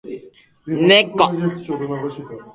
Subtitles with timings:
[0.87, 1.31] ねこ